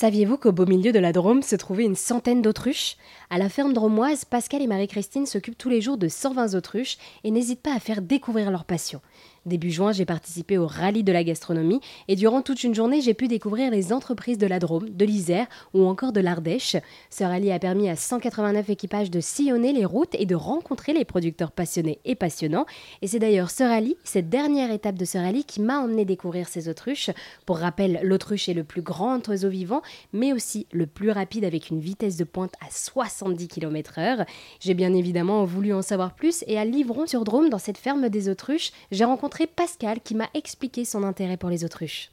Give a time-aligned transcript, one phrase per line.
[0.00, 2.96] Saviez-vous qu'au beau milieu de la Drôme se trouvait une centaine d'autruches?
[3.28, 7.30] À la ferme dromoise, Pascal et Marie-Christine s'occupent tous les jours de 120 autruches et
[7.30, 9.02] n'hésitent pas à faire découvrir leur passion.
[9.46, 13.14] Début juin, j'ai participé au rallye de la gastronomie et durant toute une journée, j'ai
[13.14, 16.76] pu découvrir les entreprises de la Drôme, de l'Isère ou encore de l'Ardèche.
[17.08, 21.06] Ce rallye a permis à 189 équipages de sillonner les routes et de rencontrer les
[21.06, 22.66] producteurs passionnés et passionnants.
[23.00, 26.46] Et c'est d'ailleurs ce rallye, cette dernière étape de ce rallye, qui m'a emmené découvrir
[26.46, 27.08] ces autruches.
[27.46, 29.80] Pour rappel, l'autruche est le plus grand oiseau vivant,
[30.12, 34.26] mais aussi le plus rapide avec une vitesse de pointe à 70 km/h.
[34.60, 38.72] J'ai bien évidemment voulu en savoir plus et à Livron-sur-Drôme, dans cette ferme des autruches,
[38.90, 42.10] j'ai rencontré Pascal qui m'a expliqué son intérêt pour les autruches.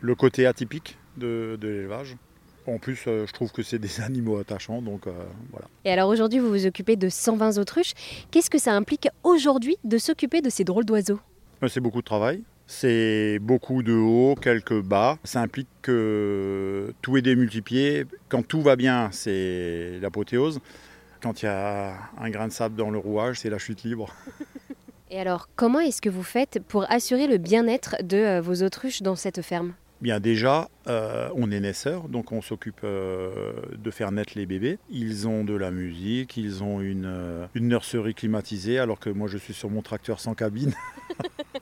[0.00, 2.16] Le côté atypique de, l'élevage.
[2.66, 5.12] En plus, euh, je trouve que c'est des animaux attachants, donc euh,
[5.50, 5.66] voilà.
[5.84, 7.92] Et alors aujourd'hui, vous vous occupez de 120 autruches.
[8.30, 11.20] Qu'est-ce que ça implique aujourd'hui de s'occuper de ces drôles d'oiseaux?
[11.62, 12.42] Euh, C'est beaucoup de travail.
[12.68, 15.18] C'est beaucoup de hauts, quelques bas.
[15.24, 18.06] Ça implique que tout est démultiplié.
[18.28, 20.60] Quand tout va bien, c'est l'apothéose.
[21.20, 24.14] Quand il y a un grain de sable dans le rouage, c'est la chute libre.
[25.14, 29.02] Et alors, comment est-ce que vous faites pour assurer le bien-être de euh, vos autruches
[29.02, 29.74] dans cette ferme?
[30.00, 34.78] Bien déjà, euh, on est naisseurs, donc on s'occupe euh, de faire naître les bébés.
[34.88, 39.52] Ils ont de la musique, ils ont une, nurserie climatisée, alors que moi je suis
[39.52, 40.72] sur mon tracteur sans cabine.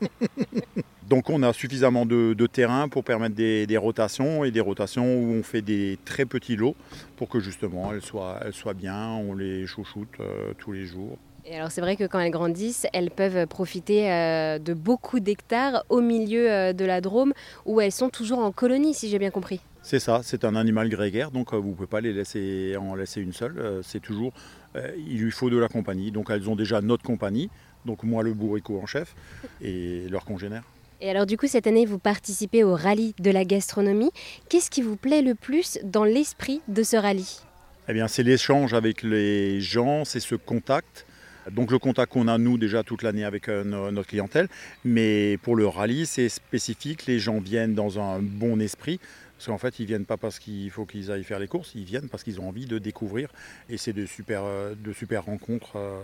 [1.10, 5.42] donc on a suffisamment de, terrain pour permettre des, rotations et des rotations où on
[5.42, 6.76] fait des très petits lots
[7.16, 10.16] pour que justement elles soient bien, on les chouchoute
[10.58, 11.18] tous les jours.
[11.46, 15.84] Et alors c'est vrai que quand elles grandissent, elles peuvent profiter euh, de beaucoup d'hectares
[15.90, 17.34] au milieu euh, de la Drôme
[17.66, 19.60] où elles sont toujours en colonie, si j'ai bien compris.
[19.82, 22.94] C'est ça, c'est un animal grégaire, donc euh, vous ne pouvez pas les laisser en
[22.94, 23.82] laisser une seule.
[23.82, 24.32] C'est toujours,
[24.74, 26.10] il lui faut de la compagnie.
[26.10, 27.50] Donc elles ont déjà notre compagnie,
[27.84, 29.14] donc moi le bourricot en chef
[29.60, 30.64] et leurs congénères.
[31.02, 34.10] Et alors du coup cette année vous participez au rallye de la gastronomie.
[34.48, 37.40] Qu'est-ce qui vous plaît le plus dans l'esprit de ce rallye?
[37.86, 41.04] Eh bien c'est l'échange avec les gens, c'est ce contact.
[41.50, 44.48] Donc le contact qu'on a nous déjà toute l'année avec euh, notre clientèle,
[44.84, 49.00] mais pour le rallye c'est spécifique, les gens viennent dans un bon esprit.
[49.36, 51.84] Parce qu'en fait, ils viennent pas parce qu'il faut qu'ils aillent faire les courses, ils
[51.84, 53.28] viennent parce qu'ils ont envie de découvrir.
[53.68, 55.72] Et c'est de super, euh, de super rencontres.
[55.74, 56.00] Euh,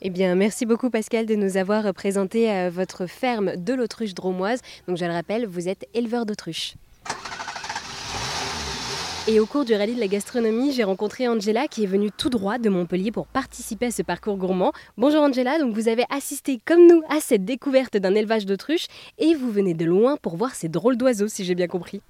[0.00, 4.60] eh bien, merci beaucoup Pascal de nous avoir présenté votre ferme de l'autruche dromoise.
[4.86, 6.74] Donc, je le rappelle, vous êtes éleveur d'autruches.
[9.30, 12.30] Et au cours du rallye de la gastronomie, j'ai rencontré Angela qui est venue tout
[12.30, 14.72] droit de Montpellier pour participer à ce parcours gourmand.
[14.96, 18.86] Bonjour Angela, donc vous avez assisté comme nous à cette découverte d'un élevage d'autruches
[19.18, 22.00] et vous venez de loin pour voir ces drôles d'oiseaux si j'ai bien compris.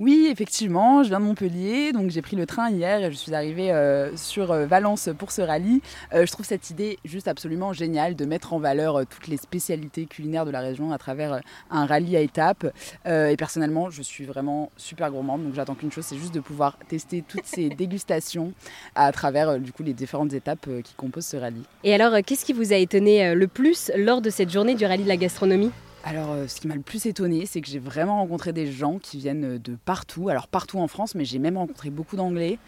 [0.00, 3.32] Oui, effectivement, je viens de Montpellier, donc j'ai pris le train hier et je suis
[3.32, 5.82] arrivée euh, sur euh, Valence pour ce rallye.
[6.12, 10.06] Euh, je trouve cette idée juste absolument géniale de mettre en valeur toutes les spécialités
[10.06, 11.40] culinaires de la région à travers
[11.70, 12.66] un rallye à étapes.
[13.06, 16.76] et personnellement, je suis vraiment super gourmande, donc j'attends qu'une chose, c'est juste de pouvoir
[16.88, 18.52] tester toutes ces dégustations
[18.96, 21.62] à travers du coup les différentes étapes qui composent ce rallye.
[21.84, 25.04] Et alors, qu'est-ce qui vous a étonné le plus lors de cette journée du rallye
[25.04, 25.70] de la gastronomie?
[26.06, 28.98] Alors, euh, ce qui m'a le plus étonné, c'est que j'ai vraiment rencontré des gens
[28.98, 30.28] qui viennent de partout.
[30.28, 32.58] Alors, partout en France, mais j'ai même rencontré beaucoup d'Anglais.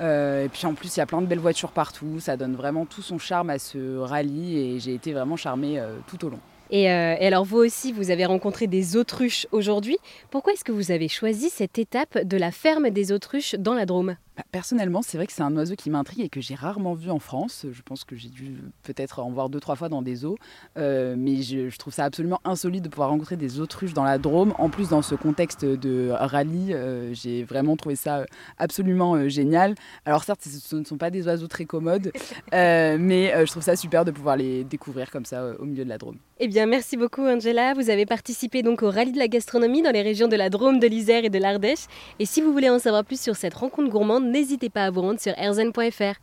[0.00, 2.20] Euh, et puis en plus, il y a plein de belles voitures partout.
[2.20, 5.96] Ça donne vraiment tout son charme à ce rallye et j'ai été vraiment charmée euh,
[6.06, 6.38] tout au long.
[6.70, 9.98] Et, alors vous aussi, vous avez rencontré des autruches aujourd'hui.
[10.30, 13.86] Pourquoi est-ce que vous avez choisi cette étape de la ferme des autruches dans la
[13.86, 14.16] Drôme?
[14.36, 17.10] Bah, personnellement, c'est vrai que c'est un oiseau qui m'intrigue et que j'ai rarement vu
[17.10, 17.66] en France.
[17.70, 20.36] Je pense que j'ai dû peut-être en voir deux, trois fois dans des zoos.
[20.76, 24.52] Euh, mais je, trouve ça absolument insolite de pouvoir rencontrer des autruches dans la Drôme.
[24.58, 28.24] En plus, dans ce contexte de rallye, euh, j'ai vraiment trouvé ça
[28.58, 29.76] absolument euh, génial.
[30.04, 32.10] Alors certes, ce ne sont pas des oiseaux très commodes,
[32.52, 35.98] mais je trouve ça super de pouvoir les découvrir comme ça au milieu de la
[35.98, 36.18] Drôme.
[36.46, 37.72] Eh bien, merci beaucoup Angela.
[37.72, 40.78] Vous avez participé donc au rallye de la gastronomie dans les régions de la Drôme,
[40.78, 41.86] de l'Isère et de l'Ardèche.
[42.18, 45.00] Et si vous voulez en savoir plus sur cette rencontre gourmande, n'hésitez pas à vous
[45.00, 46.20] rendre sur erzen.fr.